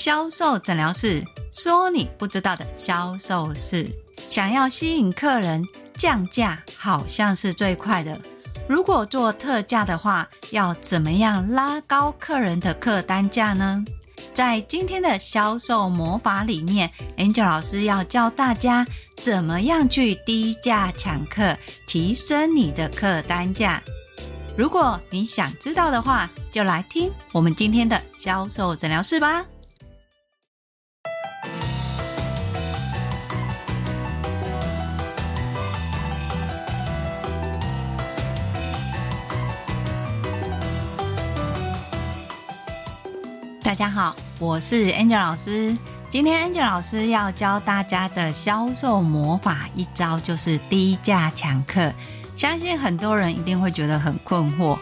[0.00, 1.22] 销售诊疗室，
[1.52, 3.86] 说你不知道的销售事。
[4.30, 5.62] 想要吸引客人，
[5.98, 8.18] 降价好像是最快的。
[8.66, 13.84] 如果做特价的话，要怎么样拉高客人的客单价呢？
[14.32, 18.86] 在今天的销售魔法里面，Angel 老师要教大家
[19.18, 21.54] 怎么样去低价抢客，
[21.86, 23.82] 提升你的客单价。
[24.56, 29.44] 如果你想知道的话，就来听我们今天的销售诊疗室吧。
[43.80, 45.74] 大家好，我是 Angel 老师。
[46.10, 51.90] 今天 Angel 老师要教大家的销售魔法一招，就是低价抢客。
[52.36, 54.78] 相信很多人一定会觉得很困惑，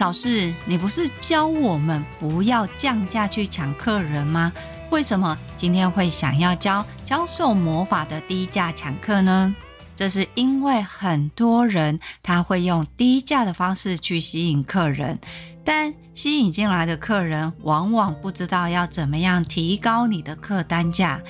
[0.00, 4.52] 老师，你不是教我们不要降价去抢客人吗？
[4.90, 9.54] 为什么今天会想要教销售魔法的低价抢客呢？
[9.94, 15.16] 这是因为很多人他会用低价的方式去吸引客人，
[15.64, 21.20] 但吸引进来的客人往往不知道要怎么样提高你的客单价。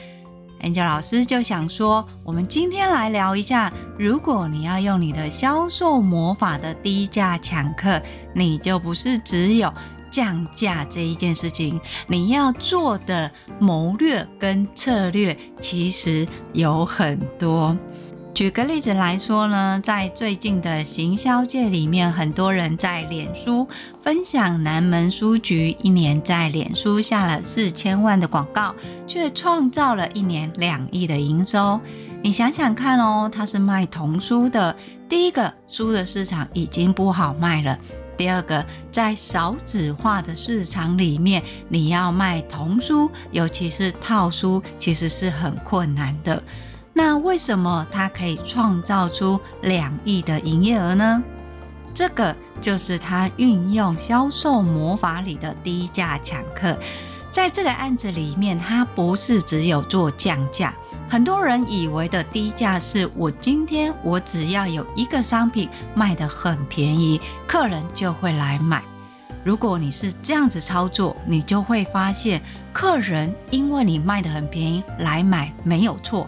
[0.63, 8.01] Angel 老师就想说，我们今天来聊一下，如果你要用你的销售魔法的低价抢客，
[8.33, 9.73] 你就不是只有
[10.09, 17.77] 降价这一件事情，你要做的谋略跟策略其实有很多。
[18.35, 23.69] 举个例子来说呢，在最近的行销界里面，很多人在脸书
[24.03, 28.75] 分享南门书局一年在脸书下了四千万的广告，
[29.07, 31.79] 却创造了一年两亿的营收。
[32.23, 34.75] 你想想看哦，他是卖童书的，
[35.11, 37.79] 第一个书的市场已经不好卖了，
[38.17, 46.43] 第二个在少子化的市场里面，你要卖童书，尤其是套书，其实是很困难的。
[46.95, 51.23] 那为什么他可以创造出两亿的营业额呢？
[51.95, 56.77] 这个就是他运用销售魔法里的低价抢客。
[57.31, 60.75] 在这个案子里面，他不是只有做降价。
[61.09, 68.83] 很多人以为的低价是我今天我只要有一个商品卖得很便宜，客人就会来买。
[69.43, 76.22] 如果你是这样子操作，你就会发现客人因为你卖得很便宜来买没有错。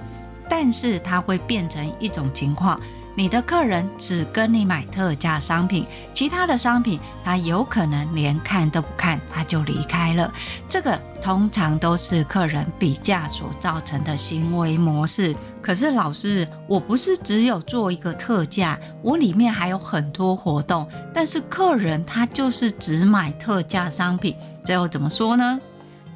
[0.56, 2.80] 但是它会变成一种情况，
[3.16, 5.84] 你的客人只跟你买特价商品，
[6.14, 10.32] 其他的商品他有可能连看都不看，他就离开了。
[10.68, 15.34] 这个通常都是客人比价所造成的行为模式。
[15.60, 25.60] 可是老师，我不是只有做一个特价，我里面还有很多活动，但是客人他就是只买特价商品，最后怎么说呢？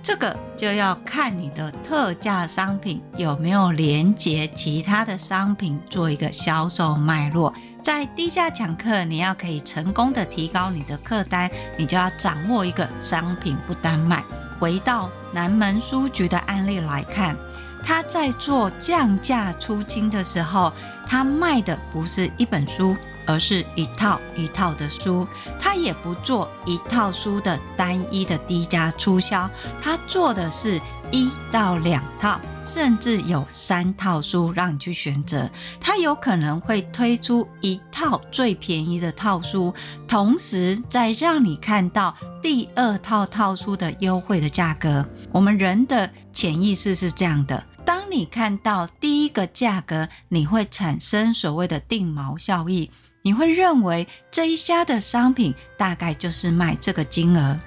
[0.08, 7.52] 这个就要看你的特价商品有没有连接其他的商品做一个销售脉络。
[7.82, 14.24] 在低价抢客，你要可以成功的提高你的客单，你就要掌握一个商品不单卖。
[14.58, 17.36] 回到南门书局的案例来看，
[17.84, 20.72] 他在做降价出清的时候，
[21.06, 22.96] 他卖的不是一本书。
[23.30, 25.28] 而是一套一套的书，
[25.60, 29.46] 他也不做一套书的单一的低价促销，
[29.82, 30.80] 他做的是
[31.12, 35.46] 一到两套，甚至有三套书让你去选择。
[35.78, 39.74] 他有可能会推出一套最便宜的套书，
[40.06, 45.06] 同时再让你看到第二套套书的优惠的价格。
[45.30, 52.88] 我们人的潜意识是这样的：当你看到第一个价格，你会产生所谓的定锚效应。
[53.22, 57.58] 你会认为这一家的商品大概就是卖这个金额。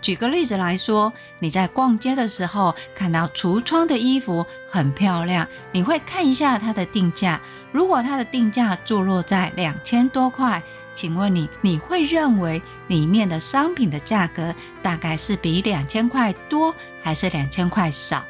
[0.00, 7.40] 举个例子来说，你在逛街的时候看到橱窗的衣服很漂亮，你会看一下它的定价。
[7.72, 10.62] 如果它的定价坐落在两千多块，
[10.92, 18.24] 请问你，你会认为里面的商品的价格大概是比两千块多还是两千块少？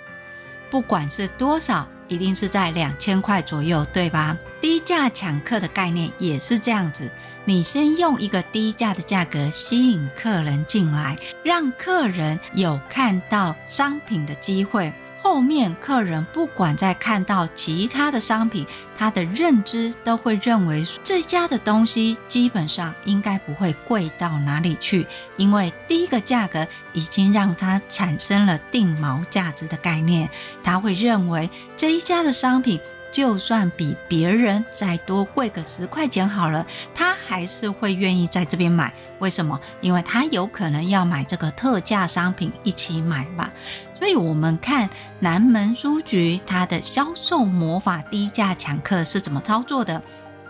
[0.70, 4.36] 不管是多少，一定是在两千块左右，对吧？
[4.60, 7.10] 低价抢客的概念也是这样子，
[7.44, 14.92] 你先用一个低价的价格吸引客人进来，让客人有看到商品的机会。
[15.22, 25.06] 后面客人不管在看到其他的商品，他的认知都会认为这家的东西基本上应该不会贵到哪里去，
[25.36, 30.28] 因为第一个价格已经让他产生了定锚价值的概念，
[30.64, 38.92] 他会认为这一家的商品就算比别人再多贵个十块钱好了，他还是会愿意在这边买。
[39.18, 39.60] 为什么？
[39.80, 43.50] 因为他有可能要买这个特价商品一起买吧。
[43.94, 50.02] 所以，我们看南门书局它的销售魔法低价抢客是怎么操作的。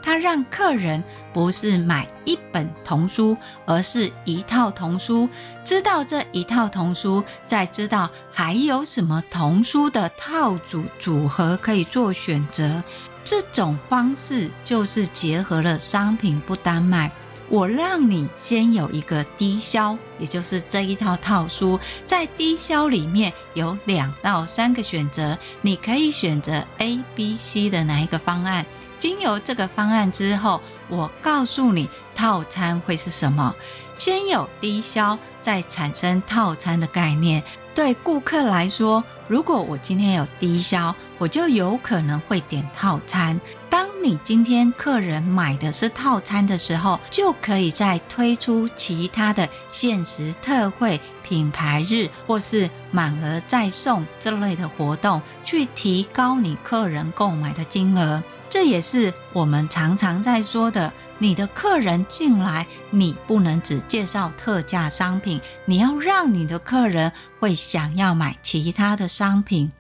[0.02, 1.02] 他让客人
[1.32, 3.37] 不是买一本童书，
[3.67, 5.29] 而是一套童书。
[5.64, 12.82] 知道这一套童书，再知道还有什么童书的套组组合可以做选择。
[13.23, 17.11] 这种方式就是结合了商品不单卖。
[17.49, 28.64] 我让你先有一个低销，也就是这一套套书，在低销里面有两到三个选择，你可以选择 A、B、C 的哪一个方案。
[29.00, 33.52] 经由这个方案之后，我告诉你套餐会是什么。
[33.97, 37.43] 先有低消，再产生套餐的概念。
[37.75, 43.41] 对顾客来说，如果我今天有低消，我就有可能会点套餐。
[43.69, 51.00] 当你今天客人买的是套餐的时候，就可以再推出其他的限时特惠、
[51.31, 58.21] 品牌日或是满额再送这类的活动，去提高你客人购买的金额。
[58.49, 60.93] 这也是我们常常在说的。
[61.19, 69.71] 你的客人进来，你不能只介绍特价商品，你要让你的客人会想要买其他的商品。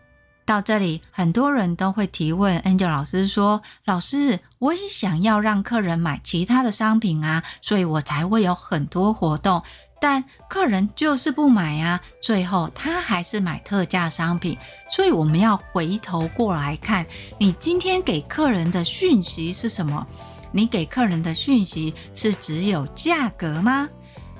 [0.44, 9.62] 到这里，很多人都会提问 Angel 老师说：“老师，我也想要让客人买其他的商品啊，所以我才会有很多活动。
[10.00, 14.56] 但客人就是不买啊，最后他还是买特价商品。
[14.90, 17.04] 所以我们要回头过来看，
[17.38, 20.06] 你今天给客人的讯息是什么？”
[20.52, 23.88] 你给客人的讯息是只有价格吗？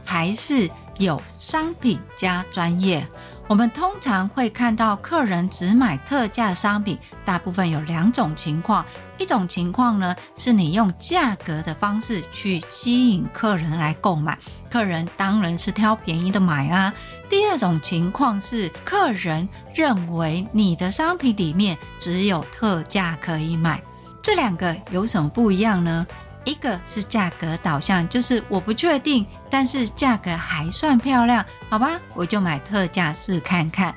[0.05, 0.69] 还是
[0.99, 3.07] 有商品加专业？
[3.51, 8.87] 我们通常会看到客人只买特价商品，大部分有两种情况。
[9.19, 14.39] 一种情况呢，是你用价格的方式去吸引客人来购买，
[14.71, 16.95] 客人当然是挑便宜的买啦。
[17.29, 23.83] 第二种情况是客人认为你的商品里面只有特价可以买。
[24.23, 26.07] 这两个有什么不一样呢？
[26.45, 33.95] 一个是价格导向，就是我不确定，但是价格还算漂亮，好吧，我就买特价试看看。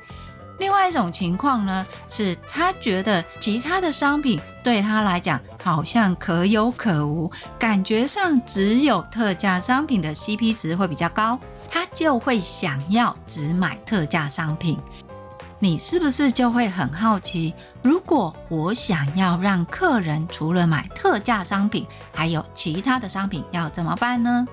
[0.58, 11.38] 另外一种情况呢，是他觉得其他的商品对他来讲好像可有可无，感觉上只有特价商品的 CP 值会比较高，
[11.68, 14.78] 他就会想要只买特价商品。
[15.58, 17.52] 你是不是就会很好奇？
[17.84, 24.48] 如果我想要让客人除了买特价商品，还有其他的商品，要怎么办呢？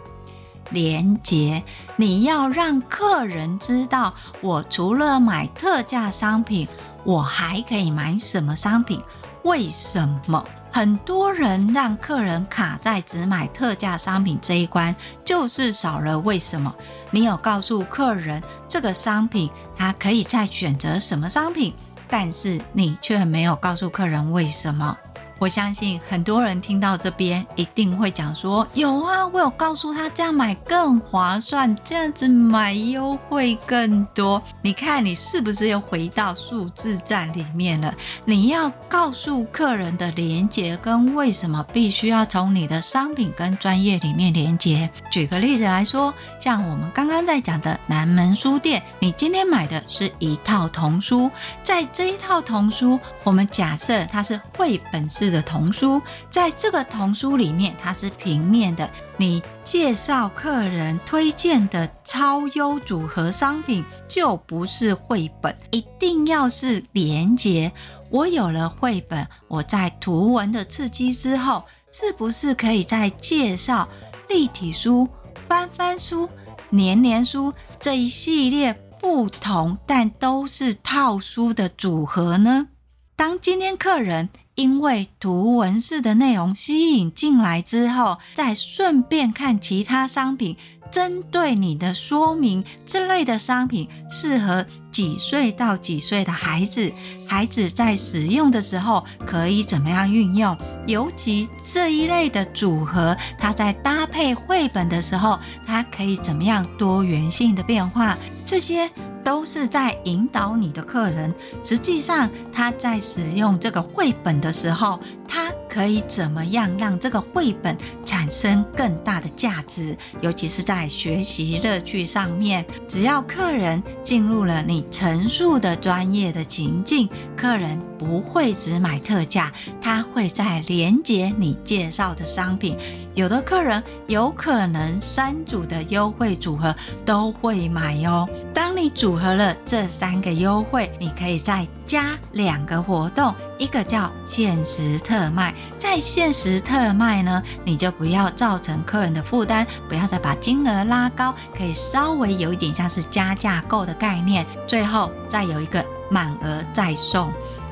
[0.72, 1.63] 连结，
[1.95, 6.68] 你要让客人知道，我除了买特价商品，
[7.06, 9.01] 我还可以买什么商品？
[9.45, 10.44] 为什么？
[10.69, 14.94] 很多人让客人卡在只买特价商品这一关，
[15.24, 16.74] 就是少了为什么。
[17.12, 21.74] 你有告诉客人这个商品他可以再选择什么商品，
[22.12, 24.98] 但是你却没有告诉客人为什么。
[25.41, 34.39] 我相信很多人听到这边一定会讲说：有啊，我有告诉他这样买更划算，这样子买优惠更多。
[34.61, 37.91] 你看你是不是又回到数字站里面了？
[38.23, 44.88] 你要告诉客人的连接跟为什么必须要从你的商品跟专业里面连接。
[45.11, 51.31] 举个例子来说，像我们刚刚在讲的南门书店，你今天买的是一套童书，
[51.63, 58.89] 在这一套童书，我们假设它是绘本式的童书，在这个童书里面，它是平面的。
[59.17, 67.71] 你介绍客人推荐的超优组合商品，就不是绘本，一定要是连结。
[68.09, 73.88] 我有了绘本，我在图文的刺激之后，是不是可以再介绍
[74.27, 75.07] 立体书、
[75.47, 76.27] 翻翻书、
[76.69, 82.67] 年年书这一系列不同但都是套书的组合呢？
[83.15, 84.29] 当今天客人
[84.62, 90.56] 因为图文式的内容吸引进来之后，再顺便看其他商品，
[90.91, 96.94] 针对你的说明，这类的商品适合几岁到几岁的孩子，
[97.27, 100.56] 孩子在使用的时候可以怎么样运用？
[100.86, 108.15] 尤其这一类的组合，它在搭配绘本的时候，它可以怎么样多元性的变化？
[108.46, 108.88] 这些。
[109.24, 111.34] 都是在引导你的客人。
[111.63, 115.00] 实际上，他在使用这个绘本的时候，
[115.33, 119.95] 它可以怎么样让这个绘本产生更大的价值？
[120.19, 127.07] 尤其是在学习乐趣上面，只要客人进入了你陈述的专业的情境，
[127.38, 129.50] 客人不会只买特价，
[129.81, 132.77] 他会再连接你介绍的商品。
[133.13, 138.27] 有的客人有可能三组的优惠组合都会买哟。
[138.53, 145.53] 当你组合了这三个优惠，你可以在加两个活动，一个叫限时特卖。
[145.77, 154.45] 在限时特卖呢，你就不要造成客人的负担，不要再把金额拉高，可以稍微有一点像是加价购的概念。
[154.65, 157.29] 最后再有一个满额再送。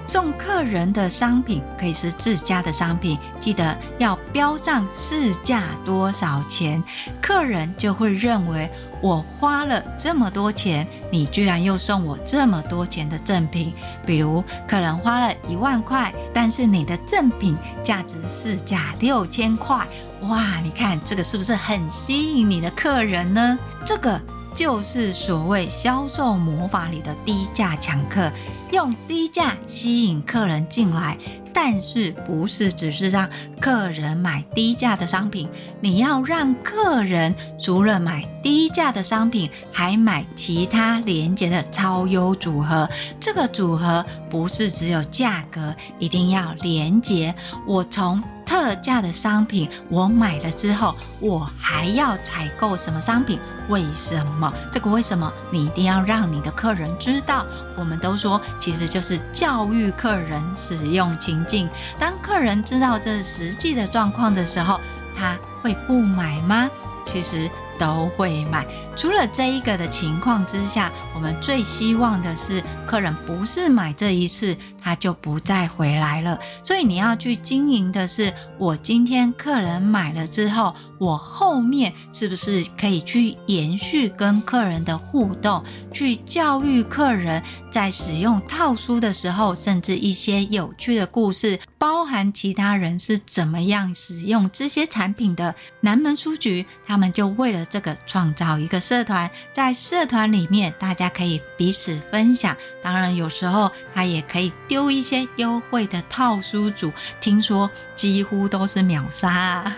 [0.10, 6.84] 送客人的商品可以是自家的商品，记得要标上市价多少钱，
[7.22, 8.68] 客人就会认为
[9.04, 13.72] 我花了这么多钱，你居然又送我这么多钱的赠品。
[14.04, 19.88] 比如客人花了一万块，但是你的赠品价值市价六千块，
[20.22, 23.60] 哇，你看这个是不是很吸引你的客人呢？
[23.86, 24.20] 这个。
[24.56, 28.30] 就是所谓销售魔法里的低价抢客，
[28.72, 31.18] 用低价吸引客人进来，
[31.54, 33.28] 但是不是只是让
[33.60, 35.50] 客人买低价的商品，
[35.82, 42.88] 你要让客人除了买低价的商品，还买其他连结的超优组合。
[43.20, 47.34] 这个组合不是只有价格，一定要连结。
[47.66, 53.40] 我从特价的商品，我买了之后，我还要采购什么商品？
[53.70, 54.52] 为什么？
[54.72, 55.32] 这个为什么？
[55.50, 57.46] 你一定要让你的客人知道。
[57.78, 61.70] 我们都说，其实就是教育客人使用情境。
[61.98, 64.80] 当客人知道这实际的状况的时候，
[65.16, 66.70] 他会不买吗？
[67.06, 67.50] 其实。
[67.80, 68.68] 都会买。
[68.94, 76.38] 除了这一个的情况之下，我们最希望的是客人不是买这一次，他就不再回来了。
[76.62, 85.64] 所以你要去经营的是，我今天客人买了之后，我后面是不是可以去延续跟客人的互动，
[85.94, 87.42] 去教育客人
[87.72, 95.56] 在使用套书的时候，甚至一些有趣的故事，包含其他人是怎么样使用这些产品的。
[95.80, 102.56] 南门书局他们就为了这个创造一个社团，在社团里面大家可以彼此分享。
[102.84, 106.92] 当然，有时候他也可以丢一些优惠的套书组，
[107.22, 109.78] 听说几乎都是秒杀啊。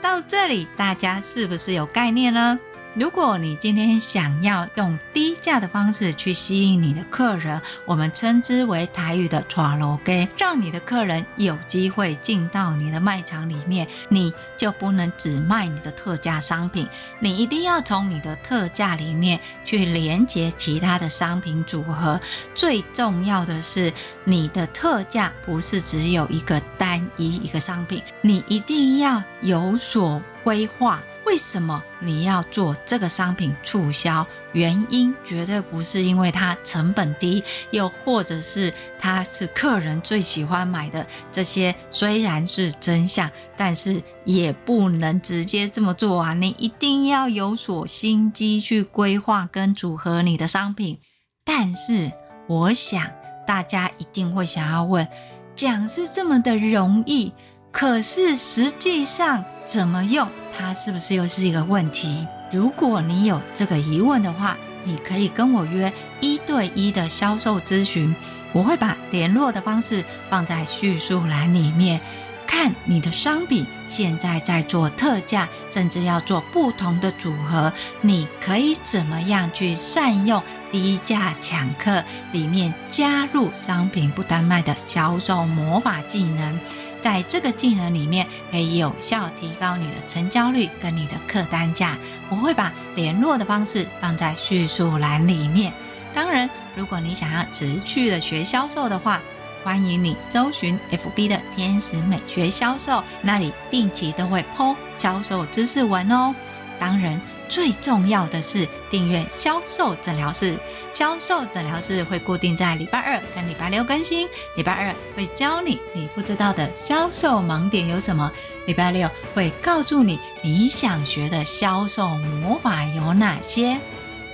[0.00, 2.58] 到这里大家是不是有概念呢？
[2.98, 16.88] 如果你今天想要用低价的方式去吸引你的客人，我们称之为台语的“带路鸡”，让你的客人有机会进到你的卖场里面，你就不能只卖你的特价商品，
[17.20, 22.20] 你一定要从你的特价里面去连接其他的商品组合。
[22.52, 23.92] 最重要的是，
[24.24, 31.00] 你的特价不是只有一个单一一个商品，你一定要有所规划。
[31.28, 34.26] 为什么你要做这个商品促销？
[34.54, 41.06] 原因绝对不是因为它成本低，又或者是它是客人最喜欢买的。
[41.30, 46.32] 这些虽然是真相，但是也不能直接这么做啊！
[46.32, 50.98] 你一定要有所心机去规划跟组合你的商品。
[51.44, 52.10] 但是
[52.46, 53.04] 我想
[53.46, 55.06] 大家一定会想要问：
[55.54, 57.34] 讲是这么的容易，
[57.70, 60.26] 可是实际上怎么用？
[60.58, 62.26] 它是不是又是一个问题？
[62.50, 68.12] 如果你有这个疑问的话，你可以跟我约一对一的销售咨询，
[68.52, 72.00] 我会把联络的方式放在叙述栏里面。
[72.44, 86.58] 看你的商品现在在做特价，甚至要做不同的组合，你可以怎么样去善用低价抢客里面加入商品不单卖的销售魔法技能？
[87.00, 91.96] 在这个技能里面，可以有效提高你的成交率跟你的客单价。
[92.28, 95.72] 我会把联络的方式放在叙述栏里面。
[96.14, 99.20] 当然，如果你想要持续的学销售的话，
[99.64, 106.34] 欢迎你搜寻 FB 的天使美学销售，那里定期都会 po 销售知识文哦。
[106.78, 107.20] 当然。
[107.48, 110.58] 最重要的是订阅销售诊疗室，
[110.92, 114.28] 销售诊疗室会固定在礼拜二跟礼拜六更新。
[114.56, 118.30] 礼拜二会教你你不知道的销售盲点有什么，
[118.66, 123.78] 礼拜六会告诉你你想学的销售魔法有哪些。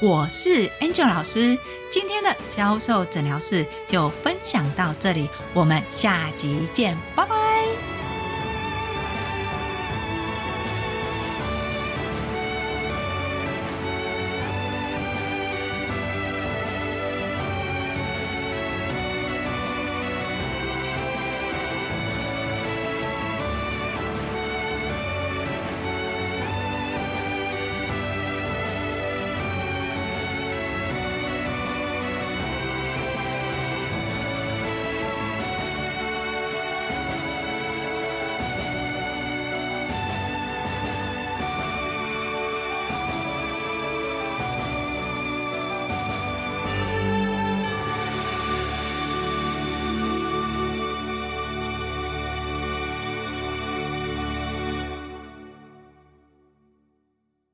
[0.01, 1.57] 我是 Angel 老师，
[1.91, 7.54] 今天的销售诊疗室就分享到这里，我们下集见，拜拜。